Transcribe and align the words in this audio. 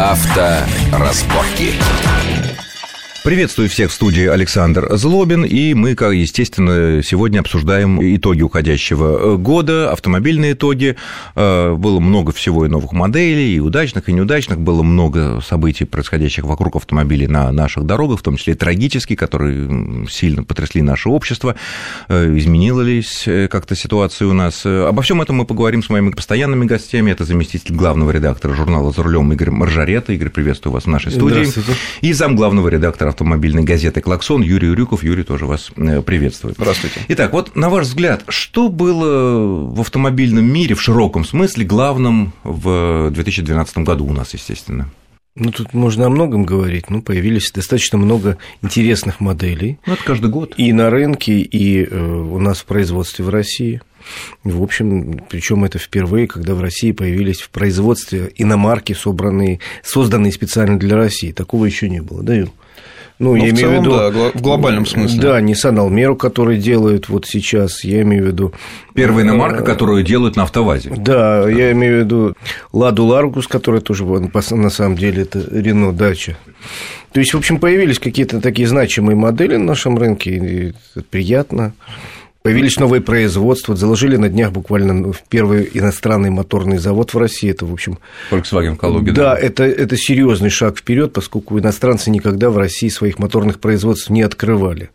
Авторазборки. 0.00 1.78
Приветствую 3.22 3.68
всех 3.68 3.90
в 3.90 3.92
студии 3.92 4.26
Александр 4.26 4.96
Злобин, 4.96 5.44
и 5.44 5.74
мы, 5.74 5.94
как 5.94 6.14
естественно, 6.14 7.02
сегодня 7.02 7.40
обсуждаем 7.40 8.00
итоги 8.16 8.40
уходящего 8.40 9.36
года, 9.36 9.92
автомобильные 9.92 10.54
итоги. 10.54 10.96
Э, 11.36 11.74
было 11.74 12.00
много 12.00 12.32
всего 12.32 12.64
и 12.64 12.70
новых 12.70 12.92
моделей, 12.92 13.56
и 13.56 13.60
удачных, 13.60 14.08
и 14.08 14.14
неудачных, 14.14 14.58
было 14.58 14.82
много 14.82 15.42
событий, 15.46 15.84
происходящих 15.84 16.44
вокруг 16.44 16.76
автомобилей 16.76 17.26
на 17.26 17.52
наших 17.52 17.84
дорогах, 17.84 18.20
в 18.20 18.22
том 18.22 18.38
числе 18.38 18.54
и 18.54 18.56
трагические, 18.56 19.18
которые 19.18 20.08
сильно 20.08 20.42
потрясли 20.42 20.80
наше 20.80 21.10
общество, 21.10 21.56
э, 22.08 22.38
изменилась 22.38 23.24
э, 23.28 23.48
как-то 23.48 23.76
ситуация 23.76 24.28
у 24.28 24.32
нас. 24.32 24.64
Обо 24.64 25.02
всем 25.02 25.20
этом 25.20 25.36
мы 25.36 25.44
поговорим 25.44 25.82
с 25.82 25.90
моими 25.90 26.10
постоянными 26.12 26.64
гостями. 26.64 27.10
Это 27.10 27.26
заместитель 27.26 27.74
главного 27.74 28.12
редактора 28.12 28.54
журнала 28.54 28.92
«За 28.92 29.02
рулем» 29.02 29.30
Игорь 29.34 29.50
Маржарета. 29.50 30.14
Игорь, 30.14 30.30
приветствую 30.30 30.72
вас 30.72 30.84
в 30.84 30.88
нашей 30.88 31.12
студии. 31.12 31.46
И 32.00 32.14
зам 32.14 32.34
главного 32.34 32.68
редактора 32.68 33.09
автомобильной 33.10 33.64
газеты 33.64 34.00
«Клаксон» 34.00 34.42
Юрий 34.42 34.70
Урюков. 34.70 35.02
Юрий 35.02 35.22
тоже 35.22 35.46
вас 35.46 35.70
э, 35.76 36.02
приветствует. 36.02 36.56
Здравствуйте. 36.56 37.00
Итак, 37.08 37.32
вот 37.32 37.54
на 37.54 37.68
ваш 37.68 37.86
взгляд, 37.86 38.24
что 38.28 38.68
было 38.68 39.66
в 39.66 39.80
автомобильном 39.80 40.50
мире 40.50 40.74
в 40.74 40.82
широком 40.82 41.24
смысле 41.24 41.64
главным 41.64 42.32
в 42.42 43.10
2012 43.10 43.78
году 43.78 44.06
у 44.06 44.12
нас, 44.12 44.34
естественно? 44.34 44.90
Ну, 45.36 45.52
тут 45.52 45.74
можно 45.74 46.06
о 46.06 46.10
многом 46.10 46.44
говорить. 46.44 46.90
Ну, 46.90 47.02
появились 47.02 47.52
достаточно 47.52 47.96
много 47.98 48.36
интересных 48.62 49.20
моделей. 49.20 49.78
Ну, 49.86 49.92
это 49.92 50.02
каждый 50.02 50.28
год. 50.30 50.54
И 50.56 50.72
на 50.72 50.90
рынке, 50.90 51.40
и 51.40 51.84
э, 51.84 51.98
у 51.98 52.38
нас 52.38 52.58
в 52.58 52.64
производстве 52.64 53.24
в 53.24 53.28
России. 53.28 53.80
В 54.42 54.62
общем, 54.62 55.22
причем 55.28 55.64
это 55.64 55.78
впервые, 55.78 56.26
когда 56.26 56.54
в 56.54 56.60
России 56.60 56.90
появились 56.90 57.40
в 57.40 57.50
производстве 57.50 58.32
иномарки, 58.36 58.92
собранные, 58.92 59.60
созданные 59.84 60.32
специально 60.32 60.78
для 60.78 60.96
России. 60.96 61.32
Такого 61.32 61.64
еще 61.64 61.88
не 61.88 62.02
было, 62.02 62.22
да, 62.22 62.34
Ю? 62.34 62.50
Ну, 63.20 63.36
Но 63.36 63.36
я 63.36 63.50
имею 63.50 63.68
в 63.68 63.72
виду... 63.74 63.90
Да, 63.90 64.10
в 64.10 64.40
глобальном 64.40 64.86
смысле. 64.86 65.20
Да, 65.20 65.40
Nissan 65.42 65.76
Almera, 65.76 66.16
который 66.16 66.56
делают 66.56 67.10
вот 67.10 67.26
сейчас, 67.26 67.84
я 67.84 68.00
имею 68.00 68.24
в 68.24 68.26
виду... 68.28 68.54
Первая 68.94 69.26
иномарка, 69.26 69.62
которую 69.62 70.02
делают 70.02 70.36
на 70.36 70.44
автовазе. 70.44 70.90
Да, 70.96 71.46
я 71.48 71.72
имею 71.72 71.98
в 71.98 72.04
виду 72.04 72.34
Ладу 72.72 73.04
Ларгус, 73.04 73.46
которая 73.46 73.82
тоже, 73.82 74.04
на 74.06 74.70
самом 74.70 74.96
деле, 74.96 75.24
это 75.24 75.44
Рено 75.50 75.92
Дача. 75.92 76.38
То 77.12 77.20
есть, 77.20 77.34
в 77.34 77.36
общем, 77.36 77.58
появились 77.58 77.98
какие-то 77.98 78.40
такие 78.40 78.66
значимые 78.66 79.16
модели 79.16 79.56
на 79.56 79.64
нашем 79.64 79.98
рынке, 79.98 80.30
и 80.30 80.72
это 80.96 81.04
приятно. 81.10 81.74
Появились 82.42 82.78
новые 82.78 83.02
производства, 83.02 83.76
заложили 83.76 84.16
на 84.16 84.30
днях 84.30 84.50
буквально 84.50 85.12
первый 85.28 85.70
иностранный 85.74 86.30
моторный 86.30 86.78
завод 86.78 87.12
в 87.12 87.18
России. 87.18 87.50
Это, 87.50 87.66
в 87.66 87.72
общем... 87.72 87.98
Volkswagen 88.30 88.76
в 88.76 88.78
Калуге, 88.78 89.12
да? 89.12 89.34
Да, 89.34 89.38
это, 89.38 89.64
это 89.64 89.96
серьезный 89.98 90.48
шаг 90.48 90.78
вперед, 90.78 91.12
поскольку 91.12 91.58
иностранцы 91.58 92.10
никогда 92.10 92.48
в 92.48 92.56
России 92.56 92.88
своих 92.88 93.18
моторных 93.18 93.60
производств 93.60 94.08
не 94.08 94.22
открывали. 94.22 94.88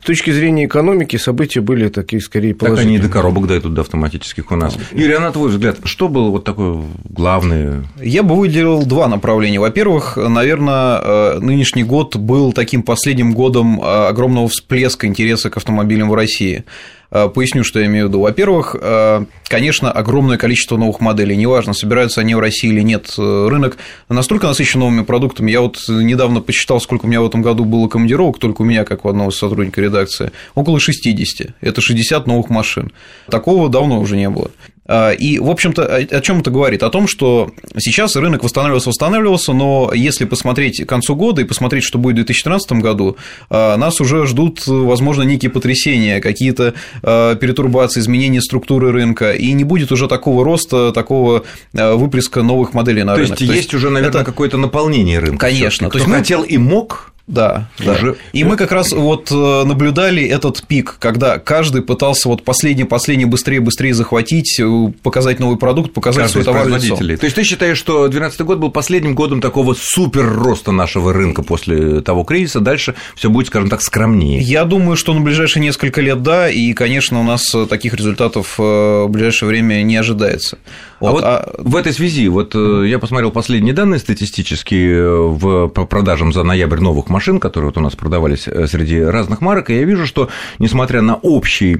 С 0.00 0.04
точки 0.04 0.32
зрения 0.32 0.64
экономики 0.64 1.16
события 1.16 1.60
были 1.60 1.88
такие 1.88 2.20
скорее 2.20 2.56
положительные. 2.56 2.98
Так 2.98 3.04
они 3.04 3.08
до 3.08 3.12
коробок 3.12 3.46
дойдут, 3.46 3.74
до 3.74 3.82
автоматических 3.82 4.50
у 4.50 4.56
нас. 4.56 4.76
Юрий, 4.92 5.14
а 5.14 5.20
на 5.20 5.30
твой 5.30 5.50
взгляд, 5.50 5.78
что 5.84 6.08
было 6.08 6.28
вот 6.28 6.42
такое 6.42 6.82
главное? 7.04 7.84
Я 8.00 8.24
бы 8.24 8.34
выделил 8.34 8.84
два 8.84 9.06
направления. 9.06 9.60
Во-первых, 9.60 10.16
наверное, 10.16 11.00
э, 11.00 11.38
нынешний 11.38 11.84
год 11.84 12.16
был 12.16 12.52
таким 12.52 12.82
последним 12.82 13.32
годом 13.32 13.80
э, 13.80 14.08
огромного 14.08 14.48
всплеска 14.48 15.06
интереса 15.06 15.50
к 15.50 15.56
автомобилям 15.56 16.10
в 16.10 16.14
России. 16.14 16.64
Э, 17.12 17.28
поясню, 17.28 17.62
что 17.62 17.78
я 17.78 17.86
имею 17.86 18.06
в 18.06 18.08
виду. 18.08 18.20
Во-первых, 18.20 18.74
э, 18.80 19.24
конечно, 19.44 19.92
огромное 19.92 20.38
количество 20.38 20.78
новых 20.78 21.00
моделей. 21.00 21.36
Неважно, 21.36 21.74
собираются 21.74 22.22
они 22.22 22.34
в 22.34 22.40
России 22.40 22.70
или 22.70 22.80
нет. 22.80 23.14
Э, 23.18 23.48
рынок 23.48 23.76
настолько 24.08 24.46
насыщен 24.46 24.80
новыми 24.80 25.02
продуктами. 25.02 25.50
Я 25.50 25.60
вот 25.60 25.78
недавно 25.88 26.40
посчитал, 26.40 26.80
сколько 26.80 27.04
у 27.04 27.08
меня 27.08 27.20
в 27.20 27.26
этом 27.26 27.42
году 27.42 27.66
было 27.66 27.86
командировок, 27.86 28.38
только 28.38 28.62
у 28.62 28.64
меня, 28.64 28.84
как 28.84 29.04
у 29.04 29.10
одного 29.10 29.30
сотрудника 29.30 29.82
редакции, 29.82 30.32
около 30.54 30.80
60. 30.80 31.48
Это 31.60 31.80
60 31.82 32.26
новых 32.26 32.48
машин. 32.48 32.92
Такого 33.28 33.68
давно 33.68 34.00
уже 34.00 34.16
не 34.16 34.30
было. 34.30 34.50
А, 34.86 35.10
и, 35.12 35.38
в 35.38 35.48
общем-то, 35.48 35.84
о 35.84 36.20
чем 36.20 36.40
это 36.40 36.50
говорит? 36.50 36.82
О 36.82 36.90
том, 36.90 37.06
что 37.06 37.52
сейчас 37.78 38.16
рынок 38.16 38.42
восстанавливался, 38.42 38.88
восстанавливался, 38.88 39.52
но 39.52 39.92
если 39.94 40.24
посмотреть 40.24 40.84
к 40.84 40.88
концу 40.88 41.14
года 41.14 41.42
и 41.42 41.44
посмотреть, 41.44 41.84
что 41.84 41.98
будет 41.98 42.14
в 42.14 42.16
2013 42.16 42.72
году, 42.72 43.16
а, 43.48 43.76
нас 43.76 44.00
уже 44.00 44.26
ждут, 44.26 44.66
возможно, 44.66 45.22
некие 45.22 45.50
потрясения, 45.50 46.20
какие-то 46.20 46.74
а, 47.02 47.36
перетурбации, 47.36 48.00
изменения 48.00 48.40
структуры 48.40 48.90
рынка, 48.90 49.32
и 49.32 49.52
не 49.52 49.64
будет 49.64 49.92
уже 49.92 50.08
такого 50.08 50.44
роста, 50.44 50.92
такого 50.92 51.44
выплеска 51.72 52.42
новых 52.42 52.74
моделей 52.74 53.04
на 53.04 53.14
То 53.14 53.20
рынок. 53.20 53.30
Есть, 53.30 53.38
То 53.38 53.44
есть 53.44 53.64
есть 53.64 53.74
уже, 53.74 53.90
наверное, 53.90 54.22
это... 54.22 54.30
какое-то 54.30 54.56
наполнение 54.56 55.18
рынка. 55.18 55.38
Конечно. 55.38 55.88
Кто 55.88 55.98
То 55.98 55.98
есть 55.98 56.08
мы... 56.08 56.18
хотел 56.18 56.42
и 56.42 56.58
мог 56.58 57.12
да, 57.28 57.68
да. 57.78 57.92
Уже... 57.92 58.16
И 58.32 58.42
мы 58.42 58.56
как 58.56 58.72
раз 58.72 58.90
вот 58.90 59.30
э, 59.30 59.64
наблюдали 59.64 60.24
этот 60.24 60.66
пик, 60.66 60.96
когда 60.98 61.38
каждый 61.38 61.82
пытался 61.82 62.28
вот 62.28 62.42
последний, 62.42 62.82
последний 62.82 63.26
быстрее, 63.26 63.60
быстрее 63.60 63.94
захватить, 63.94 64.58
э, 64.58 64.92
показать 65.04 65.38
новый 65.38 65.56
продукт, 65.56 65.92
показать 65.92 66.24
каждый 66.24 66.42
свой 66.42 66.44
товар 66.44 66.68
лицо. 66.68 66.96
То 66.96 67.24
есть 67.24 67.36
ты 67.36 67.44
считаешь, 67.44 67.78
что 67.78 68.08
2012 68.08 68.40
год 68.40 68.58
был 68.58 68.70
последним 68.70 69.14
годом 69.14 69.40
такого 69.40 69.76
супер 69.78 70.28
роста 70.32 70.72
нашего 70.72 71.12
рынка 71.12 71.44
после 71.44 72.00
того 72.00 72.24
кризиса, 72.24 72.58
дальше 72.58 72.96
все 73.14 73.30
будет, 73.30 73.46
скажем 73.46 73.70
так, 73.70 73.82
скромнее? 73.82 74.40
Я 74.40 74.64
думаю, 74.64 74.96
что 74.96 75.14
на 75.14 75.20
ближайшие 75.20 75.62
несколько 75.62 76.00
лет 76.00 76.22
да, 76.22 76.50
и, 76.50 76.72
конечно, 76.72 77.20
у 77.20 77.24
нас 77.24 77.54
таких 77.70 77.94
результатов 77.94 78.56
э, 78.58 78.62
в 78.62 79.08
ближайшее 79.08 79.48
время 79.48 79.82
не 79.82 79.96
ожидается. 79.96 80.58
А 80.98 81.04
вот, 81.04 81.06
а 81.06 81.12
вот 81.12 81.24
а... 81.24 81.54
в 81.58 81.76
этой 81.76 81.92
связи, 81.92 82.26
вот 82.26 82.54
я 82.54 82.98
посмотрел 82.98 83.30
последние 83.30 83.74
данные 83.74 84.00
статистические 84.00 85.28
в 85.28 85.68
по 85.68 85.86
продажам 85.86 86.32
за 86.32 86.42
ноябрь 86.42 86.80
новых 86.80 87.08
машин, 87.12 87.21
которые 87.40 87.70
вот 87.70 87.78
у 87.78 87.80
нас 87.80 87.94
продавались 87.94 88.48
э, 88.48 88.66
среди 88.66 89.00
разных 89.00 89.40
марок, 89.40 89.70
и 89.70 89.74
я 89.74 89.84
вижу, 89.84 90.06
что, 90.06 90.28
несмотря 90.58 91.02
на 91.02 91.16
общий, 91.16 91.76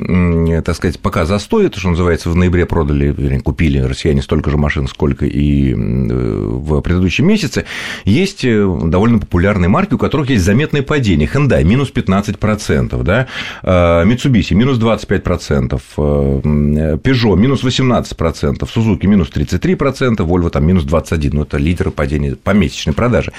так 0.62 0.76
сказать, 0.76 0.98
пока 1.00 1.25
застой, 1.25 1.66
это, 1.66 1.78
что 1.78 1.91
называется, 1.91 2.30
в 2.30 2.36
ноябре 2.36 2.66
продали, 2.66 3.38
купили 3.38 3.78
россияне 3.78 4.22
столько 4.22 4.50
же 4.50 4.56
машин, 4.56 4.86
сколько 4.88 5.26
и 5.26 5.75
в 5.75 6.80
предыдущем 6.80 7.26
месяце, 7.26 7.64
есть 8.04 8.44
э, 8.44 8.78
довольно 8.84 9.19
популярные 9.19 9.69
марки, 9.69 9.94
у 9.94 9.98
которых 9.98 10.30
есть 10.30 10.44
заметное 10.44 10.82
падение. 10.82 11.28
Hyundai– 11.32 11.64
минус 11.64 11.92
15%, 11.94 13.03
да? 13.03 13.26
Mitsubishi– 13.62 14.54
минус 14.54 14.78
25%, 14.78 15.80
э, 15.97 16.97
Peugeot– 16.97 17.36
минус 17.38 17.64
18%, 17.64 18.69
Suzuki– 18.74 19.06
минус 19.09 19.30
33%, 19.34 20.16
Volvo 20.19 20.50
там 20.50 20.66
минус 20.66 20.84
21%, 20.84 21.30
ну, 21.32 21.42
это 21.42 21.56
лидеры 21.56 21.91
падения 21.91 22.36
по 22.36 22.50
месячной 22.50 22.94
продаже. 22.94 23.32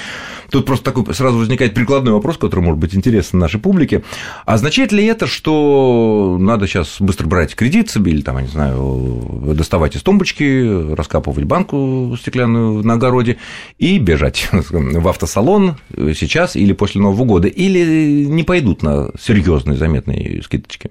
Тут 0.49 0.65
просто 0.65 0.85
такой 0.91 1.13
сразу 1.13 1.37
возникает 1.37 1.73
прикладной 1.83 2.13
вопрос, 2.13 2.37
который 2.37 2.61
может 2.61 2.79
быть 2.79 2.95
интересен 2.95 3.39
нашей 3.39 3.59
публике. 3.59 4.03
Означает 4.45 4.93
ли 4.93 5.05
это, 5.05 5.27
что 5.27 6.37
надо 6.39 6.65
сейчас 6.65 6.95
быстро 7.01 7.27
брать 7.27 7.55
кредит 7.55 7.89
себе 7.89 8.13
или, 8.13 8.21
там, 8.21 8.37
я 8.37 8.43
не 8.43 8.47
знаю, 8.47 9.53
доставать 9.53 9.97
из 9.97 10.01
тумбочки, 10.01 10.93
раскапывать 10.95 11.43
банку 11.43 12.15
стеклянную 12.17 12.85
на 12.85 12.93
огороде 12.93 13.37
и 13.79 13.97
бежать 13.97 14.47
в 14.51 15.07
автосалон 15.09 15.75
сейчас 15.93 16.55
или 16.55 16.71
после 16.71 17.01
Нового 17.01 17.25
года? 17.25 17.49
Или 17.49 18.23
не 18.27 18.43
пойдут 18.43 18.81
на 18.81 19.09
серьезные 19.19 19.77
заметные 19.77 20.41
скидочки? 20.41 20.89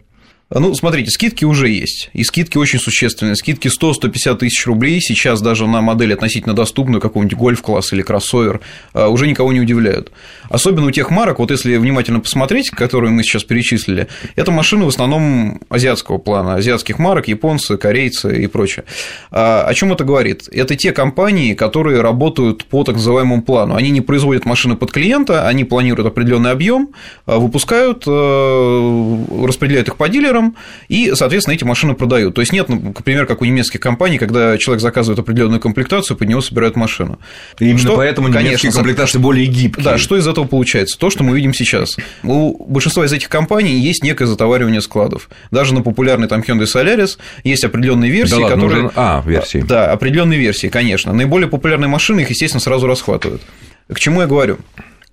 Ну, 0.55 0.75
смотрите, 0.75 1.11
скидки 1.11 1.45
уже 1.45 1.71
есть, 1.71 2.11
и 2.13 2.25
скидки 2.25 2.59
очень 2.59 2.79
существенные. 2.79 3.37
Скидки 3.37 3.69
100-150 3.69 4.37
тысяч 4.37 4.67
рублей 4.67 5.01
сейчас 5.01 5.41
даже 5.41 5.67
на 5.67 5.81
модель 5.81 6.13
относительно 6.13 6.55
доступную, 6.55 7.01
какого-нибудь 7.01 7.39
гольф-класс 7.39 7.93
или 7.95 8.03
кроссовер, 8.03 8.61
а, 8.93 9.09
уже 9.09 9.27
никого 9.27 9.53
не 9.53 9.61
удивляют. 9.61 10.13
Особенно 10.51 10.89
у 10.89 10.91
тех 10.91 11.11
марок, 11.11 11.39
вот 11.39 11.51
если 11.51 11.77
внимательно 11.77 12.21
посмотреть, 12.21 12.71
которые 12.71 13.11
мы 13.11 13.23
сейчас 13.23 13.45
перечислили, 13.45 14.09
это 14.37 14.51
машины 14.51 14.85
в 14.85 14.89
основном 14.89 15.61
азиатского 15.71 16.19
плана, 16.19 16.57
азиатских 16.57 16.99
марок, 16.99 17.29
японцы, 17.29 17.79
корейцы 17.79 18.43
и 18.43 18.47
прочее. 18.47 18.85
А, 19.31 19.65
о 19.65 19.73
чем 19.73 19.93
это 19.93 20.05
говорит? 20.05 20.49
Это 20.53 20.77
те 20.77 20.93
компании, 20.93 21.55
которые 21.55 22.03
работают 22.03 22.67
по 22.67 22.85
так 22.85 22.97
называемому 22.97 23.43
плану. 23.43 23.75
Они 23.75 23.91
не 23.91 24.03
производят 24.03 24.45
машины 24.45 24.77
под 24.77 24.93
клиента, 24.93 25.49
они 25.49 25.65
планируют 25.65 26.09
определенный 26.09 26.51
объем, 26.51 26.91
а, 27.25 27.39
выпускают, 27.39 28.07
распределяют 28.07 29.89
их 29.89 29.97
по 29.97 30.09
дилерам, 30.11 30.42
дилерам, 30.43 30.57
и, 30.89 31.13
соответственно, 31.15 31.55
эти 31.55 31.65
машины 31.65 31.95
продают. 31.95 32.35
То 32.35 32.41
есть 32.41 32.53
нет, 32.53 32.69
ну, 32.69 32.77
например, 32.77 33.27
как 33.27 33.43
у 33.43 33.45
немецких 33.45 33.81
компаний, 33.81 34.19
когда 34.19 34.59
человек 34.59 34.83
заказывает 34.83 35.19
определенную 35.19 35.61
комплектацию, 35.61 36.17
под 36.17 36.29
него 36.29 36.41
собирают 36.41 36.77
машину. 36.77 37.19
И 37.59 37.65
именно 37.67 37.79
что, 37.79 37.97
поэтому 37.97 38.29
немецкие 38.29 38.51
конечно, 38.51 38.73
комплектации 38.73 39.19
более 39.19 39.47
гибкие. 39.47 39.85
Да, 39.85 39.99
что 39.99 40.17
из 40.17 40.27
этого 40.27 40.47
получается? 40.47 40.99
То, 40.99 41.11
что 41.11 41.25
мы 41.25 41.37
видим 41.37 41.55
сейчас. 41.55 41.97
У 42.23 42.65
большинства 42.65 43.05
из 43.05 43.13
этих 43.13 43.29
компаний 43.29 43.79
есть 43.79 44.03
некое 44.03 44.27
затоваривание 44.27 44.81
складов. 44.81 45.29
Даже 45.51 45.75
на 45.75 45.83
популярный 45.83 46.29
там 46.29 46.41
Hyundai 46.41 46.65
Solaris 46.65 47.19
есть 47.45 47.65
определенные 47.65 48.11
версии, 48.11 48.33
да 48.33 48.41
ладно, 48.41 48.57
которые... 48.57 48.85
Уже... 48.87 48.93
А, 48.97 49.23
версии. 49.25 49.59
Да, 49.59 49.93
определенные 49.93 50.39
версии, 50.39 50.69
конечно. 50.69 51.13
Наиболее 51.13 51.49
популярные 51.49 51.89
машины 51.89 52.21
их, 52.21 52.31
естественно, 52.31 52.61
сразу 52.61 52.87
расхватывают. 52.87 53.43
К 53.93 53.99
чему 53.99 54.21
я 54.23 54.27
говорю? 54.27 54.59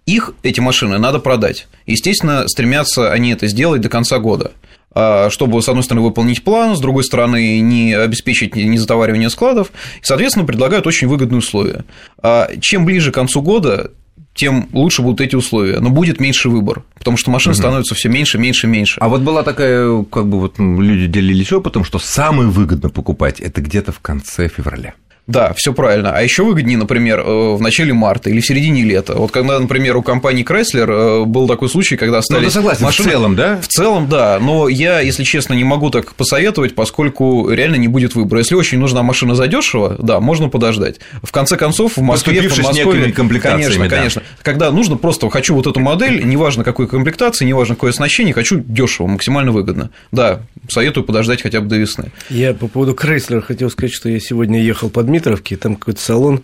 Их, 0.10 0.31
эти 0.42 0.60
машины, 0.60 0.98
надо 0.98 1.20
продать. 1.20 1.68
Естественно, 1.86 2.48
стремятся 2.48 3.12
они 3.12 3.31
это 3.31 3.46
сделать 3.46 3.81
до 3.81 3.90
конца 3.90 4.18
года. 4.18 4.54
А, 4.92 5.30
чтобы, 5.30 5.62
с 5.62 5.70
одной 5.70 5.84
стороны, 5.84 6.06
выполнить 6.06 6.44
план, 6.44 6.76
с 6.76 6.80
другой 6.80 7.04
стороны, 7.04 7.60
не 7.60 7.94
обеспечить 7.94 8.56
незатоваривание 8.56 9.30
складов, 9.30 9.72
и, 10.02 10.06
соответственно, 10.06 10.46
предлагают 10.46 10.88
очень 10.88 11.08
выгодные 11.08 11.40
условия. 11.40 11.86
А 12.22 12.50
чем 12.60 12.86
ближе 12.86 13.12
к 13.12 13.16
концу 13.16 13.42
года, 13.42 13.92
тем 14.34 14.70
лучше 14.74 15.02
будут 15.02 15.22
эти 15.22 15.36
условия, 15.36 15.80
но 15.80 15.90
будет 15.90 16.20
меньше 16.20 16.50
выбор, 16.50 16.84
потому 16.98 17.18
что 17.18 17.30
машин 17.30 17.52
угу. 17.52 17.60
становится 17.60 17.94
все 17.94 18.10
меньше, 18.10 18.38
меньше, 18.38 18.68
меньше. 18.68 19.00
А 19.02 19.10
вот 19.10 19.22
была 19.22 19.44
такая, 19.44 20.04
как 20.04 20.28
бы 20.28 20.40
вот 20.40 20.58
люди 20.60 21.08
делились 21.08 21.52
опытом, 21.52 21.84
что 21.84 22.00
самое 22.00 22.50
выгодно 22.50 22.90
покупать 22.90 23.40
это 23.40 23.62
где-то 23.62 23.92
в 23.92 24.00
конце 24.00 24.48
февраля. 24.48 24.94
Да, 25.30 25.54
все 25.54 25.74
правильно. 25.74 26.12
А 26.12 26.24
еще 26.24 26.44
выгоднее, 26.44 26.78
например, 26.78 27.20
э, 27.20 27.54
в 27.54 27.62
начале 27.62 27.94
марта 27.94 28.31
или 28.31 28.40
в 28.40 28.46
середине 28.48 28.81
лета. 28.81 29.14
Вот 29.14 29.30
когда, 29.30 29.60
например, 29.60 29.96
у 29.96 30.02
компании 30.02 30.44
Chrysler 30.44 31.22
э, 31.22 31.26
был 31.26 31.48
такой 31.48 31.70
случай, 31.70 31.98
когда 31.98 32.14
ну, 32.14 32.20
остались. 32.20 32.46
Ну, 32.46 32.50
согласен, 32.50 32.84
машины... 32.84 33.08
в 33.08 33.12
целом, 33.12 33.36
да? 33.36 33.62
В 33.62 33.68
целом, 33.68 34.10
да. 34.10 34.40
Но 34.42 34.68
я, 34.68 35.02
если 35.02 35.24
честно, 35.24 35.54
не 35.54 35.64
могу 35.64 35.92
так 35.92 36.16
посоветовать, 36.16 36.74
поскольку 36.74 37.48
реально 37.52 37.76
не 37.76 37.88
будет 37.88 38.16
выбора. 38.16 38.40
Если 38.40 38.56
очень 38.56 38.80
нужна 38.80 39.04
машина 39.04 39.36
задешево, 39.36 39.98
да, 40.00 40.20
можно 40.20 40.50
подождать. 40.50 41.00
В 41.22 41.31
конце 41.31 41.58
концов, 41.58 41.98
в 41.98 42.02
Москве, 42.02 42.42
в 42.42 42.56
Подмосковье, 42.56 43.14
конечно, 43.14 43.84
да. 43.84 43.96
конечно. 43.96 44.24
Когда 44.42 44.72
нужно, 44.72 44.98
просто 44.98 45.30
хочу 45.30 45.54
вот 45.54 45.68
эту 45.68 45.80
модель, 45.80 46.26
неважно 46.26 46.64
какой 46.64 46.88
комплектации, 46.88 47.46
неважно 47.46 47.76
какое 47.76 47.92
оснащение, 47.92 48.34
хочу 48.34 48.64
дешево, 48.66 49.06
максимально 49.06 49.52
выгодно. 49.52 49.92
Да, 50.12 50.42
советую 50.68 51.04
подождать 51.04 51.44
хотя 51.44 51.62
бы 51.62 51.68
до 51.68 51.76
весны. 51.76 52.12
Я 52.31 52.56
по 52.56 52.68
поводу 52.68 52.94
Chrysler 52.94 53.42
хотел 53.42 53.70
сказать, 53.70 53.94
что 53.94 54.10
я 54.10 54.20
сегодня 54.20 54.60
ехал 54.60 54.90
под 54.90 55.08
Дмитровки, 55.19 55.57
там 55.57 55.75
какой-то 55.75 56.00
салон, 56.00 56.44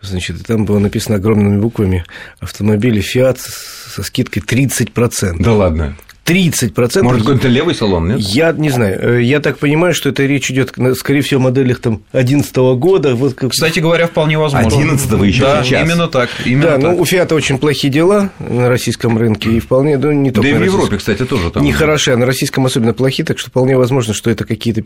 значит, 0.00 0.40
и 0.40 0.44
там 0.44 0.64
было 0.64 0.78
написано 0.78 1.16
огромными 1.16 1.60
буквами 1.60 2.04
автомобили 2.38 3.02
Fiat 3.02 3.36
со 3.38 4.04
скидкой 4.04 4.42
30%. 4.42 5.36
Да 5.40 5.52
ладно. 5.52 5.96
30%. 6.24 7.02
Может, 7.02 7.22
какой-то 7.22 7.48
левый 7.48 7.74
салон, 7.74 8.08
нет? 8.08 8.20
Я 8.20 8.52
не 8.52 8.70
знаю. 8.70 9.16
Э, 9.16 9.22
я 9.22 9.40
так 9.40 9.58
понимаю, 9.58 9.92
что 9.92 10.08
это 10.08 10.24
речь 10.24 10.50
идет, 10.50 10.72
скорее 10.96 11.20
всего, 11.22 11.40
о 11.40 11.44
моделях 11.44 11.80
там 11.80 12.02
2011 12.12 12.56
года. 12.78 13.14
Вот 13.16 13.34
как... 13.34 13.50
Кстати 13.50 13.80
говоря, 13.80 14.06
вполне 14.06 14.38
возможно. 14.38 14.68
11 14.68 15.10
еще 15.24 15.40
да, 15.40 15.64
сейчас. 15.64 15.84
именно 15.84 16.06
так. 16.06 16.30
Именно 16.44 16.62
да, 16.62 16.72
так. 16.72 16.82
ну 16.82 17.00
у 17.00 17.04
Фиата 17.04 17.34
очень 17.34 17.58
плохие 17.58 17.92
дела 17.92 18.30
на 18.38 18.68
российском 18.68 19.18
рынке, 19.18 19.50
и 19.50 19.60
вполне, 19.60 19.98
да, 19.98 20.14
не 20.14 20.30
только 20.30 20.48
Да 20.48 20.56
и 20.56 20.58
в 20.58 20.64
Европе, 20.64 20.96
кстати, 20.98 21.24
тоже 21.24 21.50
там. 21.50 21.64
Не 21.64 21.72
хороши, 21.72 22.12
а 22.12 22.16
на 22.16 22.24
российском 22.26 22.64
особенно 22.66 22.94
плохие, 22.94 23.26
так 23.26 23.38
что 23.40 23.50
вполне 23.50 23.76
возможно, 23.76 24.14
что 24.14 24.30
это 24.30 24.44
какие-то 24.44 24.84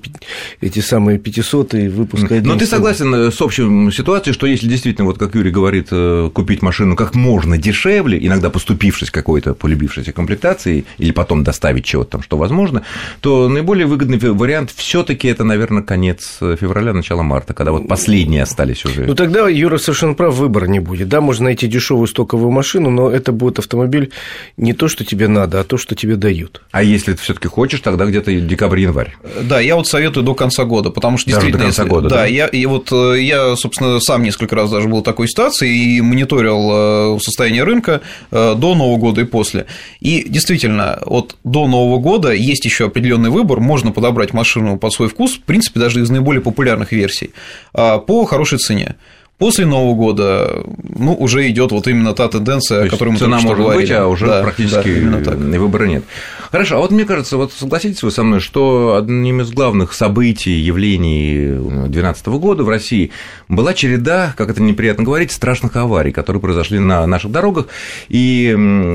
эти 0.63 0.81
самые 0.81 1.19
500 1.19 1.75
выпуска. 1.75 2.41
Но 2.43 2.57
ты 2.57 2.67
согласен 2.67 3.15
э, 3.15 3.31
с 3.31 3.43
общей 3.43 3.91
ситуацией, 3.91 4.33
что 4.33 4.47
если 4.47 4.69
действительно, 4.69 5.07
вот 5.07 5.19
как 5.19 5.35
Юрий 5.35 5.51
говорит, 5.51 5.89
э, 5.91 6.31
купить 6.33 6.63
машину 6.63 6.97
как 6.97 7.15
можно 7.15 7.59
дешевле, 7.59 8.19
иногда 8.25 8.49
поступившись 8.49 9.11
какой-то 9.11 9.55
полюбившейся 9.55 10.13
комплектацией, 10.13 10.87
или 10.99 11.11
потом 11.11 11.26
доставить 11.35 11.85
чего 11.85 12.05
там, 12.05 12.23
что 12.23 12.37
возможно, 12.37 12.83
то 13.21 13.49
наиболее 13.49 13.87
выгодный 13.87 14.19
вариант 14.19 14.73
все-таки 14.75 15.29
это, 15.29 15.45
наверное, 15.45 15.83
конец 15.83 16.39
февраля, 16.41 16.93
начало 16.93 17.23
марта, 17.23 17.55
когда 17.55 17.73
вот 17.73 17.89
последние 17.89 18.43
остались 18.43 18.85
уже. 18.85 19.05
Ну 19.07 19.15
тогда 19.15 19.49
Юра 19.49 19.79
совершенно 19.79 20.15
прав, 20.15 20.35
выбора 20.35 20.67
не 20.67 20.81
будет. 20.81 21.09
Да, 21.09 21.21
можно 21.21 21.45
найти 21.45 21.67
дешевую 21.67 22.07
стоковую 22.07 22.51
машину, 22.51 22.91
но 22.91 23.11
это 23.11 23.33
будет 23.33 23.59
автомобиль 23.59 24.13
не 24.57 24.73
то, 24.73 24.89
что 24.89 25.05
тебе 25.05 25.29
надо, 25.29 25.61
а 25.61 25.65
то, 25.65 25.77
что 25.77 25.95
тебе 25.95 26.17
дают. 26.17 26.63
А 26.71 26.83
если 26.83 27.13
ты 27.13 27.23
все-таки 27.23 27.49
хочешь, 27.49 27.81
тогда 27.81 28.07
где-то 28.07 28.33
декабрь-январь. 28.33 29.17
Да, 29.43 29.61
я 29.61 29.77
вот 29.77 29.87
советую 29.87 30.25
до 30.25 30.35
конца 30.35 30.65
года, 30.65 30.91
потому 30.91 31.19
что 31.19 31.31
даже 31.31 31.47
действительно. 31.47 31.59
До 31.59 31.65
конца 31.67 31.83
если... 31.83 31.95
года. 31.95 32.09
Да, 32.09 32.17
да? 32.17 32.27
я, 32.27 32.47
и 32.47 32.67
вот 32.67 32.93
э, 32.93 33.21
я, 33.21 33.57
собственно, 33.57 34.01
сам 34.01 34.23
несколько 34.23 34.55
раз 34.55 34.71
даже 34.71 34.89
был 34.89 35.01
в 35.01 35.05
такой 35.05 35.29
ситуации 35.29 35.97
и 35.97 36.01
мониторил 36.01 37.17
э, 37.17 37.19
состояние 37.21 37.65
рынка 37.65 38.01
э, 38.31 38.55
до 38.57 38.75
Нового 38.75 38.97
года 38.99 39.21
и 39.21 39.25
после. 39.25 39.67
И 40.01 40.27
действительно, 40.29 41.01
вот 41.17 41.37
до 41.45 41.67
Нового 41.67 41.99
года 41.99 42.31
есть 42.31 42.67
еще 42.67 42.87
определенный 42.87 43.31
выбор, 43.31 43.59
можно 43.59 43.91
подобрать 43.91 44.35
машину 44.35 44.77
под 44.77 44.93
свой 44.93 45.09
вкус, 45.09 45.37
в 45.37 45.41
принципе, 45.41 45.81
даже 45.81 46.03
из 46.03 46.11
наиболее 46.11 46.43
популярных 46.43 46.93
версий, 46.93 47.31
а, 47.73 47.99
по 47.99 48.27
хорошей 48.27 48.59
цене. 48.59 48.97
После 49.39 49.67
Нового 49.67 49.95
года, 49.95 50.65
ну, 50.83 51.13
уже 51.13 51.47
идет 51.51 51.71
вот 51.71 51.87
именно 51.89 52.15
та 52.15 52.27
тенденция, 52.29 52.81
То 52.83 52.87
о 52.87 52.89
которой 52.89 53.11
мы 53.11 53.19
цена 53.19 53.37
только 53.37 53.49
может 53.49 53.65
говорили. 53.65 53.83
быть, 53.83 53.93
а 53.93 54.07
уже 54.07 54.27
да, 54.27 54.43
практически 54.43 54.99
да, 54.99 55.59
выбора 55.59 55.85
нет. 55.85 56.05
Хорошо, 56.51 56.77
а 56.77 56.79
вот 56.79 56.91
мне 56.91 57.05
кажется, 57.05 57.37
вот 57.37 57.53
согласитесь 57.53 58.03
вы 58.03 58.11
со 58.11 58.23
мной, 58.23 58.41
что 58.41 58.97
одним 58.97 59.43
из 59.43 59.51
главных 59.51 59.93
событий, 59.93 60.53
явлений 60.53 61.49
2012 61.49 62.27
года 62.29 62.65
в 62.65 62.71
России 62.71 63.11
была 63.49 63.75
череда, 63.75 64.33
как 64.39 64.49
это 64.49 64.63
неприятно 64.63 65.05
говорить, 65.05 65.33
страшных 65.33 65.77
аварий, 65.77 66.13
которые 66.13 66.41
произошли 66.41 66.79
на 66.79 67.07
наших 67.07 67.31
дорогах, 67.31 67.67
и 68.09 68.49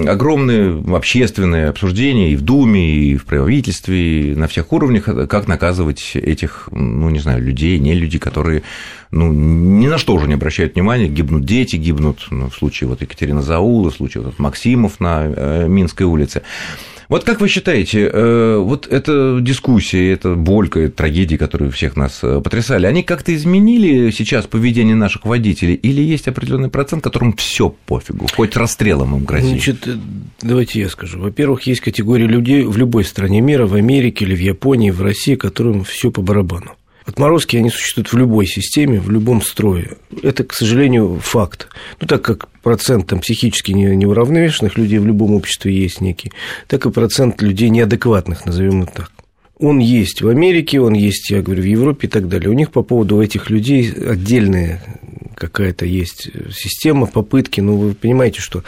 огромные 0.08 0.84
общественные 0.96 1.70
обсуждения 1.70 2.32
и 2.32 2.36
в 2.36 2.42
Думе, 2.42 2.96
и 2.96 3.16
в 3.16 3.26
правительстве, 3.26 4.32
и 4.32 4.36
на 4.36 4.48
всех 4.48 4.74
уровнях, 4.74 5.04
как 5.04 5.48
наказывать 5.48 6.14
этих, 6.16 6.68
ну, 6.72 7.12
не 7.12 7.20
знаю, 7.20 7.44
людей, 7.44 7.78
не 7.78 7.94
люди, 7.94 8.18
которые 8.18 8.64
ну, 9.12 9.32
ни 9.32 9.88
на 9.88 9.98
что 9.98 10.14
уже 10.14 10.28
не 10.32 10.36
обращают 10.36 10.76
внимания, 10.76 11.08
гибнут 11.08 11.46
дети, 11.46 11.76
гибнут, 11.76 12.28
ну, 12.32 12.50
в 12.50 12.56
случае 12.56 12.88
вот 12.88 13.02
Екатерина 13.02 13.42
Заула, 13.42 13.92
в 13.92 13.96
случае 13.96 14.24
вот 14.24 14.40
Максимов 14.40 15.00
на 15.00 15.26
э, 15.26 15.68
Минской 15.68 16.06
улице. 16.06 16.42
Вот 17.10 17.26
как 17.26 17.42
вы 17.42 17.50
считаете, 17.50 18.10
э, 18.10 18.58
вот 18.58 18.88
эта 18.88 19.40
дискуссия, 19.42 20.14
эта 20.14 20.36
болька, 20.36 20.88
трагедии, 20.88 21.36
которые 21.36 21.70
всех 21.70 21.98
нас 21.98 22.22
э, 22.24 22.40
потрясали, 22.42 22.86
они 22.86 23.04
как-то 23.04 23.36
изменили 23.36 24.12
сейчас 24.12 24.48
поведение 24.48 24.96
наших 24.96 25.26
водителей 25.26 25.74
или 25.74 26.02
есть 26.02 26.30
определенный 26.30 26.70
процент, 26.70 27.04
которым 27.04 27.34
все 27.34 27.76
пофигу, 27.86 28.28
хоть 28.34 28.56
расстрелом 28.56 29.18
им 29.18 29.26
грозит? 29.26 29.50
Значит, 29.50 29.90
давайте 30.42 30.80
я 30.80 30.88
скажу. 30.88 31.20
Во-первых, 31.20 31.64
есть 31.64 31.82
категория 31.82 32.28
людей 32.28 32.64
в 32.64 32.78
любой 32.78 33.04
стране 33.04 33.42
мира, 33.42 33.68
в 33.68 33.74
Америке 33.74 34.24
или 34.24 34.34
в 34.34 34.42
Японии, 34.42 34.92
в 34.92 35.02
России, 35.02 35.36
которым 35.36 35.84
все 35.84 36.12
по 36.12 36.22
барабану. 36.22 36.72
Отморозки, 37.06 37.58
они 37.58 37.70
существуют 37.70 38.12
в 38.12 38.18
любой 38.18 38.46
системе, 38.46 39.00
в 39.00 39.10
любом 39.10 39.42
строе. 39.42 39.98
Это, 40.22 40.44
к 40.44 40.54
сожалению, 40.54 41.20
факт. 41.22 41.68
Ну, 42.00 42.08
так 42.08 42.22
как 42.22 42.48
процент 42.62 43.08
там, 43.08 43.20
психически 43.20 43.72
неуравновешенных 43.72 44.78
людей 44.78 45.00
в 45.00 45.06
любом 45.06 45.34
обществе 45.34 45.74
есть 45.74 46.02
некий, 46.02 46.32
так 46.68 46.86
и 46.86 46.92
процент 46.92 47.42
людей 47.42 47.70
неадекватных, 47.70 48.46
назовем 48.46 48.84
их 48.84 48.92
так. 48.92 49.12
Он 49.58 49.78
есть 49.78 50.22
в 50.22 50.28
Америке, 50.28 50.82
он 50.82 50.94
есть, 50.94 51.30
я 51.30 51.42
говорю, 51.42 51.62
в 51.62 51.68
Европе 51.68 52.08
и 52.08 52.10
так 52.10 52.28
далее. 52.28 52.50
У 52.50 52.54
них 52.54 52.72
по 52.72 52.82
поводу 52.82 53.22
этих 53.22 53.52
людей 53.52 53.92
отдельные 53.92 54.82
какая-то 55.36 55.86
есть 55.86 56.30
система, 56.52 57.06
попытки. 57.08 57.62
Ну, 57.62 57.78
вы 57.78 57.94
понимаете, 57.94 58.42
что 58.42 58.64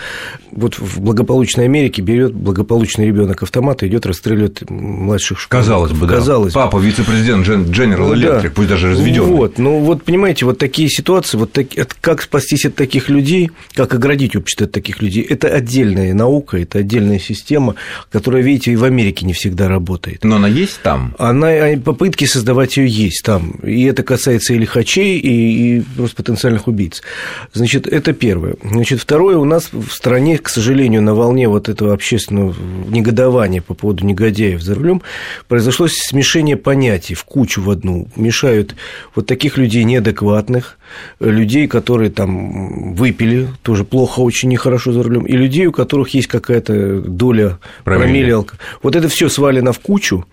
вот 0.55 0.75
в 0.79 0.99
благополучной 1.01 1.65
Америке 1.65 2.01
берет 2.01 2.33
благополучный 2.33 3.07
ребенок 3.07 3.43
автомат 3.43 3.83
и 3.83 3.87
идет 3.87 4.05
расстреливать 4.05 4.69
младших 4.69 5.39
школьников. 5.39 5.67
Казалось 5.67 5.91
бы, 5.91 6.07
да. 6.07 6.15
Казалось 6.15 6.53
Папа, 6.53 6.77
вице-президент 6.77 7.45
General 7.47 8.13
Electric, 8.13 8.43
да. 8.43 8.51
пусть 8.53 8.69
даже 8.69 8.91
разведенный. 8.91 9.31
Вот, 9.35 9.57
ну 9.57 9.79
вот 9.79 10.03
понимаете, 10.03 10.45
вот 10.45 10.57
такие 10.57 10.89
ситуации, 10.89 11.37
вот 11.37 11.51
так, 11.51 11.67
как 12.01 12.21
спастись 12.21 12.65
от 12.65 12.75
таких 12.75 13.09
людей, 13.09 13.51
как 13.73 13.93
оградить 13.93 14.35
общество 14.35 14.65
от 14.65 14.71
таких 14.71 15.01
людей, 15.01 15.23
это 15.23 15.47
отдельная 15.47 16.13
наука, 16.13 16.57
это 16.57 16.79
отдельная 16.79 17.19
система, 17.19 17.75
которая, 18.11 18.43
видите, 18.43 18.71
и 18.71 18.75
в 18.75 18.83
Америке 18.83 19.25
не 19.25 19.33
всегда 19.33 19.67
работает. 19.67 20.23
Но 20.23 20.35
она 20.35 20.47
есть 20.47 20.81
там? 20.81 21.15
Она, 21.17 21.47
а, 21.47 21.77
попытки 21.77 22.25
создавать 22.25 22.77
ее 22.77 22.87
есть 22.87 23.23
там. 23.23 23.51
И 23.63 23.83
это 23.83 24.03
касается 24.03 24.53
и 24.53 24.57
лихачей, 24.57 25.17
и, 25.19 25.77
и 25.77 25.81
просто 25.95 26.17
потенциальных 26.17 26.67
убийц. 26.67 27.01
Значит, 27.53 27.87
это 27.87 28.13
первое. 28.13 28.55
Значит, 28.63 28.99
второе, 28.99 29.37
у 29.37 29.45
нас 29.45 29.69
в 29.71 29.89
стране, 29.91 30.37
к 30.43 30.49
сожалению, 30.49 31.01
на 31.01 31.15
волне 31.15 31.47
вот 31.47 31.69
этого 31.69 31.93
общественного 31.93 32.53
негодования 32.87 33.61
по 33.61 33.73
поводу 33.73 34.05
негодяев 34.05 34.61
за 34.61 34.75
рулем 34.75 35.01
произошло 35.47 35.87
смешение 35.89 36.57
понятий 36.57 37.15
в 37.15 37.23
кучу 37.23 37.61
в 37.61 37.69
одну. 37.69 38.07
Мешают 38.15 38.75
вот 39.15 39.25
таких 39.25 39.57
людей 39.57 39.83
неадекватных, 39.83 40.77
людей, 41.19 41.67
которые 41.67 42.11
там 42.11 42.93
выпили, 42.93 43.47
тоже 43.61 43.83
плохо, 43.83 44.19
очень 44.19 44.49
нехорошо 44.49 44.91
за 44.91 45.03
рулем, 45.03 45.25
и 45.25 45.33
людей, 45.33 45.65
у 45.65 45.71
которых 45.71 46.09
есть 46.09 46.27
какая-то 46.27 47.01
доля 47.01 47.59
промилле. 47.83 48.33
Вот 48.81 48.95
это 48.95 49.07
все 49.07 49.29
свалено 49.29 49.73
в 49.73 49.79
кучу, 49.79 50.25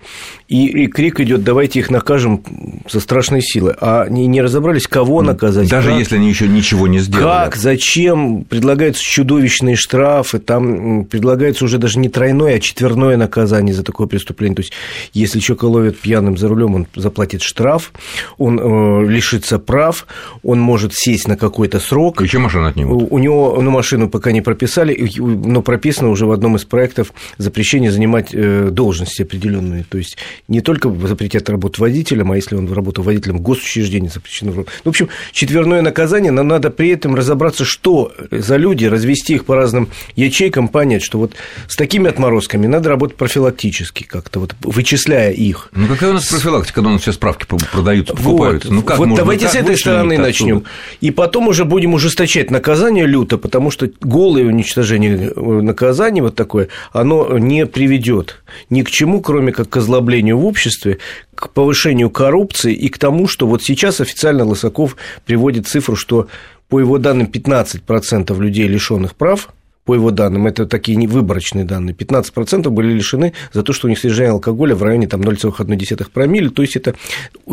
и, 0.48 0.66
и 0.66 0.86
крик 0.86 1.20
идет, 1.20 1.44
давайте 1.44 1.78
их 1.78 1.90
накажем 1.90 2.42
со 2.88 3.00
страшной 3.00 3.42
силой. 3.42 3.74
А 3.80 4.08
не, 4.08 4.26
не 4.26 4.42
разобрались, 4.42 4.86
кого 4.86 5.22
наказать. 5.22 5.68
Даже 5.68 5.90
как, 5.90 5.98
если 5.98 6.16
они 6.16 6.28
еще 6.28 6.48
ничего 6.48 6.88
не 6.88 6.98
сделали. 6.98 7.24
Как, 7.24 7.56
зачем, 7.56 8.44
предлагаются 8.44 9.02
чудовищные 9.02 9.76
штрафы, 9.76 9.99
там 10.38 11.04
предлагается 11.04 11.64
уже 11.64 11.78
даже 11.78 11.98
не 11.98 12.08
тройное, 12.08 12.56
а 12.56 12.60
четверное 12.60 13.16
наказание 13.16 13.74
за 13.74 13.82
такое 13.82 14.06
преступление. 14.06 14.56
То 14.56 14.62
есть, 14.62 14.72
если 15.12 15.40
человека 15.40 15.64
ловят 15.66 15.98
пьяным 15.98 16.36
за 16.36 16.48
рулем, 16.48 16.74
он 16.74 16.86
заплатит 16.94 17.42
штраф, 17.42 17.92
он 18.38 18.58
э, 18.58 19.06
лишится 19.08 19.58
прав, 19.58 20.06
он 20.42 20.60
может 20.60 20.94
сесть 20.94 21.28
на 21.28 21.36
какой-то 21.36 21.80
срок. 21.80 22.22
Еще 22.22 22.38
машину 22.38 22.66
отнимут. 22.66 23.02
У, 23.02 23.14
у 23.14 23.18
него, 23.18 23.58
ну, 23.60 23.70
машину 23.70 24.08
пока 24.08 24.32
не 24.32 24.40
прописали, 24.40 25.10
но 25.18 25.62
прописано 25.62 26.10
уже 26.10 26.26
в 26.26 26.32
одном 26.32 26.56
из 26.56 26.64
проектов 26.64 27.12
запрещение 27.38 27.90
занимать 27.90 28.30
э, 28.32 28.68
должности 28.70 29.22
определенные. 29.22 29.84
То 29.84 29.98
есть, 29.98 30.16
не 30.48 30.60
только 30.60 30.90
запретят 31.06 31.48
работу 31.50 31.80
водителем, 31.82 32.32
а 32.32 32.36
если 32.36 32.56
он 32.56 32.72
работал 32.72 33.04
водителем 33.04 33.38
госучреждения, 33.38 34.08
запрещено. 34.08 34.52
Ну, 34.52 34.64
в 34.84 34.88
общем, 34.88 35.08
четверное 35.32 35.82
наказание, 35.82 36.32
но 36.32 36.42
надо 36.42 36.70
при 36.70 36.88
этом 36.90 37.14
разобраться, 37.14 37.64
что 37.64 38.12
за 38.30 38.56
люди, 38.56 38.86
развести 38.86 39.34
их 39.34 39.44
по 39.44 39.56
разным 39.56 39.89
ячейкам, 40.16 40.68
понять, 40.68 41.02
что 41.02 41.18
вот 41.18 41.34
с 41.68 41.76
такими 41.76 42.08
отморозками 42.08 42.66
надо 42.66 42.88
работать 42.88 43.16
профилактически 43.16 44.04
как-то, 44.04 44.40
вот 44.40 44.54
вычисляя 44.60 45.32
их. 45.32 45.68
Ну, 45.72 45.86
какая 45.86 46.10
у 46.10 46.14
нас 46.14 46.26
профилактика, 46.26 46.76
когда 46.76 46.90
у 46.90 46.92
нас 46.94 47.02
все 47.02 47.12
справки 47.12 47.46
продаются, 47.46 48.14
покупаются? 48.14 48.68
Вот, 48.68 48.74
ну, 48.74 48.82
как 48.82 48.98
вот 48.98 49.08
можно, 49.08 49.24
давайте 49.24 49.44
как 49.44 49.52
с 49.52 49.56
этой 49.56 49.76
стороны 49.76 50.18
начнем. 50.18 50.64
И 51.00 51.10
потом 51.10 51.48
уже 51.48 51.64
будем 51.64 51.94
ужесточать 51.94 52.50
наказание 52.50 53.06
люто, 53.06 53.38
потому 53.38 53.70
что 53.70 53.90
голое 54.00 54.44
уничтожение 54.44 55.32
э, 55.34 55.40
наказания 55.40 56.22
вот 56.22 56.34
такое, 56.34 56.68
оно 56.92 57.38
не 57.38 57.66
приведет 57.66 58.42
ни 58.68 58.82
к 58.82 58.90
чему, 58.90 59.20
кроме 59.20 59.52
как 59.52 59.68
к 59.68 59.76
озлоблению 59.76 60.38
в 60.38 60.46
обществе, 60.46 60.98
к 61.34 61.50
повышению 61.50 62.10
коррупции 62.10 62.74
и 62.74 62.88
к 62.88 62.98
тому, 62.98 63.26
что 63.26 63.46
вот 63.46 63.62
сейчас 63.62 64.00
официально 64.00 64.44
Лысаков 64.44 64.96
приводит 65.24 65.66
цифру, 65.66 65.96
что 65.96 66.28
по 66.68 66.78
его 66.78 66.98
данным 66.98 67.28
15% 67.32 68.38
людей, 68.40 68.68
лишенных 68.68 69.14
прав, 69.14 69.48
по 69.84 69.94
его 69.94 70.10
данным, 70.10 70.46
это 70.46 70.66
такие 70.66 70.98
выборочные 71.08 71.64
данные, 71.64 71.94
15% 71.94 72.68
были 72.68 72.92
лишены 72.92 73.32
за 73.52 73.62
то, 73.62 73.72
что 73.72 73.86
у 73.86 73.90
них 73.90 73.98
содержание 73.98 74.32
алкоголя 74.32 74.74
в 74.74 74.82
районе 74.82 75.06
там, 75.08 75.22
0,1 75.22 76.10
промилле, 76.12 76.50
то 76.50 76.62
есть 76.62 76.76
это 76.76 76.94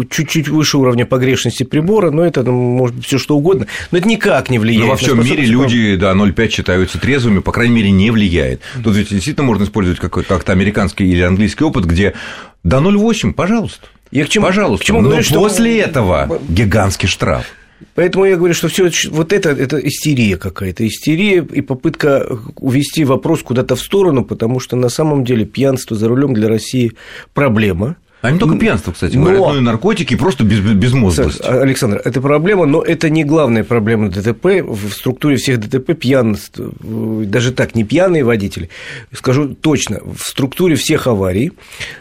чуть-чуть 0.09 0.49
выше 0.49 0.77
уровня 0.77 1.05
погрешности 1.05 1.63
прибора, 1.63 2.11
но 2.11 2.25
это 2.25 2.43
ну, 2.43 2.51
может 2.51 2.97
быть 2.97 3.05
все 3.05 3.17
что 3.17 3.37
угодно, 3.37 3.67
но 3.91 3.97
это 3.97 4.07
никак 4.07 4.49
не 4.49 4.59
влияет. 4.59 4.85
Но 4.85 4.91
во 4.91 4.97
всем 4.97 5.23
мире 5.23 5.45
люди, 5.45 5.95
да, 5.95 6.11
0,5 6.13 6.49
считаются 6.49 6.99
трезвыми, 6.99 7.39
по 7.39 7.51
крайней 7.51 7.75
мере, 7.75 7.91
не 7.91 8.11
влияет. 8.11 8.61
Тут 8.83 8.95
ведь 8.95 9.09
действительно 9.09 9.45
можно 9.45 9.63
использовать 9.63 9.99
какой-то 9.99 10.29
как-то 10.29 10.51
американский 10.51 11.05
или 11.05 11.21
английский 11.21 11.63
опыт, 11.63 11.85
где 11.85 12.13
до 12.63 12.77
0,8, 12.77 13.33
пожалуйста. 13.33 13.87
Я 14.11 14.25
к 14.25 14.29
чему, 14.29 14.45
Пожалуйста. 14.45 14.83
К 14.83 14.87
чему 14.87 15.01
Но 15.01 15.09
говорю, 15.09 15.25
после 15.33 15.81
что... 15.81 15.89
этого 15.89 16.39
гигантский 16.47 17.07
штраф. 17.07 17.45
Поэтому 17.95 18.25
я 18.25 18.37
говорю, 18.37 18.53
что 18.53 18.67
все 18.67 18.89
вот 19.09 19.33
это, 19.33 19.49
это 19.49 19.77
истерия 19.77 20.37
какая-то, 20.37 20.87
истерия 20.87 21.43
и 21.43 21.61
попытка 21.61 22.27
увести 22.55 23.05
вопрос 23.05 23.43
куда-то 23.43 23.75
в 23.75 23.81
сторону, 23.81 24.25
потому 24.25 24.59
что 24.59 24.75
на 24.75 24.89
самом 24.89 25.23
деле 25.23 25.45
пьянство 25.45 25.95
за 25.95 26.07
рулем 26.07 26.33
для 26.33 26.47
России 26.47 26.93
проблема. 27.33 27.97
А 28.21 28.31
не 28.31 28.39
только 28.39 28.57
пьянство, 28.57 28.91
кстати 28.91 29.15
но... 29.15 29.23
говорят, 29.23 29.41
но 29.41 29.57
и 29.57 29.61
наркотики, 29.61 30.15
просто 30.15 30.43
без, 30.43 30.59
безмозглость. 30.59 31.39
Александр, 31.41 32.01
это 32.03 32.19
проблема, 32.19 32.65
но 32.65 32.81
это 32.81 33.09
не 33.11 33.23
главная 33.23 33.63
проблема 33.63 34.09
ДТП. 34.09 34.63
В 34.63 34.91
структуре 34.91 35.37
всех 35.37 35.59
ДТП 35.59 35.93
пьянство, 35.93 36.71
даже 36.81 37.51
так, 37.51 37.75
не 37.75 37.83
пьяные 37.83 38.23
водители, 38.23 38.69
скажу 39.13 39.53
точно, 39.53 39.99
в 40.03 40.21
структуре 40.27 40.75
всех 40.75 41.05
аварий, 41.05 41.53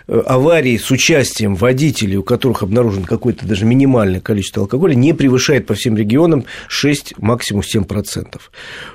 э, 0.09 0.19
аварии 0.27 0.79
с 0.79 0.91
участием 0.91 1.55
водителей, 1.55 2.17
у 2.17 2.23
которых 2.23 2.63
обнаружено 2.63 3.05
какое-то 3.05 3.47
даже 3.47 3.67
минимальное 3.67 4.21
количество 4.21 4.63
алкоголя, 4.63 4.95
не 4.95 5.13
превышает 5.13 5.67
по 5.67 5.75
всем 5.75 5.97
регионам 5.97 6.47
6, 6.69 7.15
максимум 7.19 7.63
7%. 7.63 8.41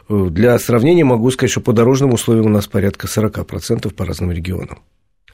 Э, 0.09 0.27
для 0.31 0.57
сравнения 0.57 1.03
могу 1.03 1.29
сказать, 1.29 1.51
что 1.51 1.61
по 1.61 1.71
дорожным 1.71 2.13
условиям 2.13 2.47
у 2.47 2.49
нас 2.49 2.65
порядка 2.65 3.07
40% 3.07 3.93
по 3.93 4.05
разным 4.05 4.31
регионам. 4.31 4.79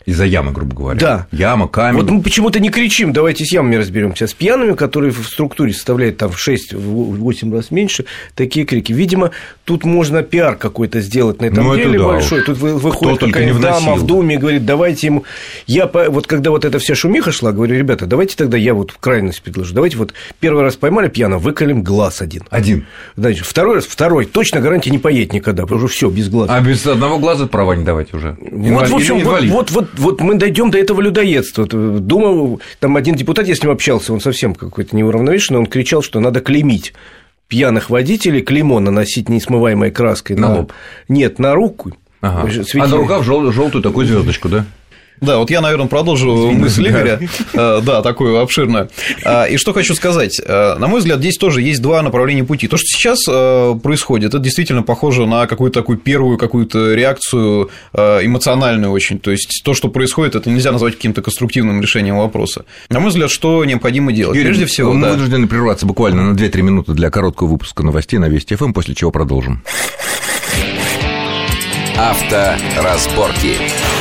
Из-за 0.08 0.24
ямы, 0.24 0.54
грубо 0.54 0.74
говоря. 0.74 0.98
Да. 0.98 1.28
Яма, 1.34 1.68
камень. 1.68 2.00
Вот 2.00 2.10
мы 2.10 2.22
почему-то 2.22 2.62
не 2.62 2.70
кричим, 2.70 3.12
давайте 3.12 3.44
с 3.44 3.52
ямами 3.52 3.76
разберемся. 3.76 4.26
С 4.26 4.34
пьяными, 4.34 4.72
которые 4.72 5.12
в 5.12 5.28
структуре 5.28 5.74
составляют 5.74 6.16
там 6.16 6.32
в 6.32 6.48
6-8 6.48 7.54
раз 7.54 7.72
меньше, 7.72 8.06
такие 8.34 8.66
крики. 8.66 8.94
Видимо, 8.94 9.32
тут 9.66 9.84
можно 9.84 10.24
пиар 10.24 10.56
какой-то 10.56 11.02
сделать 11.02 11.42
на 11.42 11.48
этом 11.48 11.66
ну, 11.66 11.76
деле 11.76 12.00
да 12.00 12.06
большой. 12.06 12.42
Тут 12.42 12.58
выходит 12.58 13.20
какая-то 13.20 13.60
дама 13.60 13.96
в 13.96 14.06
Думе 14.06 14.36
и 14.36 14.38
говорит, 14.38 14.66
давайте 14.66 15.08
ему... 15.08 15.26
Я, 15.66 15.88
вот 15.88 16.26
когда 16.26 16.52
вот 16.52 16.64
эта 16.64 16.80
вся 16.80 16.96
шумиха 16.96 17.34
шла, 17.34 17.52
говорю, 17.52 17.76
ребята, 17.78 18.06
давайте 18.06 18.38
тогда 18.38 18.56
я 18.56 18.74
вот 18.74 18.94
крайность 18.98 19.42
предложу. 19.42 19.74
Давайте 19.74 19.98
вот 19.98 20.14
первый 20.40 20.64
раз 20.64 20.78
поймали 20.78 21.10
пьяно, 21.10 21.38
выколем 21.38 21.84
глаз 21.84 22.22
один. 22.22 22.44
Один. 22.50 22.86
Значит, 23.18 23.46
второй 23.46 23.76
раз, 23.76 23.86
второй, 23.86 24.24
точно 24.24 24.62
гарантия 24.62 24.90
не 24.90 25.00
поедет 25.00 25.34
никогда, 25.34 25.64
потому 25.64 25.82
что 25.82 25.90
все 25.90 26.10
без 26.10 26.30
глаза. 26.30 26.56
А 26.56 26.62
без 26.62 26.88
одного 26.88 27.20
глаза 27.20 27.46
права 27.48 27.76
не 27.76 27.84
давать 27.84 28.14
уже. 28.14 28.38
Вот, 28.40 28.88
в 28.88 28.96
общем, 28.96 29.20
вот, 29.20 29.44
вот, 29.44 29.72
вот, 29.72 29.97
вот 29.98 30.22
мы 30.22 30.36
дойдем 30.36 30.72
до 30.72 30.78
этого 30.78 31.02
людоедства. 31.02 31.66
Думал, 31.66 32.62
там 32.80 32.96
один 32.96 33.16
депутат, 33.16 33.48
я 33.48 33.56
с 33.56 33.62
ним 33.62 33.72
общался, 33.72 34.14
он 34.14 34.22
совсем 34.22 34.56
какой-то 34.56 34.96
неуравновешенный, 34.96 35.60
он 35.60 35.66
кричал, 35.66 36.02
что 36.02 36.20
надо 36.20 36.42
клеймить 36.42 36.94
пьяных 37.48 37.90
водителей, 37.90 38.42
клеймо 38.42 38.80
наносить 38.80 39.30
несмываемой 39.30 39.92
краской 39.92 40.36
на, 40.36 40.50
на 40.50 40.56
лоб. 40.58 40.74
Нет, 41.08 41.40
на 41.40 41.56
руку. 41.56 41.94
Ага. 42.22 42.50
А 42.76 42.88
на 42.88 42.98
рукав 42.98 43.24
желтую 43.24 43.82
такую 43.82 44.06
звездочку, 44.06 44.50
да? 44.50 44.66
Да, 45.22 45.38
вот 45.38 45.50
я, 45.50 45.62
наверное, 45.62 45.88
продолжу 45.88 46.36
Извините, 46.36 46.62
мысль 46.62 46.88
Игоря. 46.90 47.20
Да. 47.54 47.82
да, 47.82 48.02
такую 48.02 48.40
обширную. 48.40 48.90
А, 49.24 49.46
и 49.46 49.58
что 49.58 49.74
хочу 49.74 49.96
сказать. 49.96 50.40
А, 50.46 50.78
на 50.78 50.88
мой 50.88 51.00
взгляд, 51.00 51.20
здесь 51.20 51.38
тоже 51.38 51.62
есть 51.62 51.82
два 51.82 52.02
направления 52.02 52.44
пути. 52.44 52.68
То, 52.68 52.78
что 52.78 52.86
сейчас 52.86 53.20
а, 53.28 53.76
происходит, 53.76 54.30
это 54.30 54.40
действительно 54.40 54.84
похоже 54.84 55.26
на 55.26 55.48
какую-то 55.48 55.80
такую 55.80 55.98
первую 55.98 56.38
какую-то 56.38 56.94
реакцию 56.94 57.70
эмоциональную 57.94 58.92
очень. 58.92 59.20
То 59.20 59.32
есть 59.32 59.62
то, 59.64 59.74
что 59.74 59.90
происходит, 59.90 60.36
это 60.36 60.50
нельзя 60.50 60.72
назвать 60.72 60.96
каким-то 60.96 61.22
конструктивным 61.22 61.82
решением 61.82 62.18
вопроса. 62.18 62.66
На 62.90 63.00
мой 63.00 63.10
взгляд, 63.10 63.30
что 63.32 63.64
необходимо 63.66 64.12
делать? 64.12 64.36
Юрий, 64.36 64.50
Прежде 64.50 64.66
всего, 64.66 64.94
мы 64.94 65.06
да. 65.06 65.12
вынуждены 65.12 65.48
прерваться 65.48 65.86
буквально 65.86 66.32
на 66.32 66.36
2-3 66.36 66.62
минуты 66.62 66.94
для 66.94 67.10
короткого 67.10 67.48
выпуска 67.50 67.84
новостей 67.84 68.20
на 68.20 68.30
Вести 68.30 68.56
ФМ, 68.56 68.74
после 68.74 68.96
чего 68.96 69.12
продолжим. 69.12 69.64
Авторазборки. 71.98 72.78
разборки. 72.78 73.97